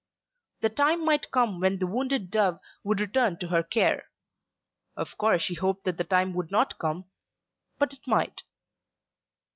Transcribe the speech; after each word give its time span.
The 0.61 0.69
time 0.69 1.05
might 1.05 1.29
come 1.29 1.59
when 1.59 1.77
the 1.77 1.85
wounded 1.85 2.31
dove 2.31 2.59
would 2.83 2.99
return 2.99 3.37
to 3.37 3.49
her 3.49 3.61
care. 3.61 4.07
Of 4.95 5.15
course 5.15 5.43
she 5.43 5.53
hoped 5.53 5.83
that 5.85 5.97
the 5.97 6.03
time 6.03 6.33
would 6.33 6.49
not 6.49 6.79
come; 6.79 7.05
but 7.77 7.93
it 7.93 8.07
might. 8.07 8.41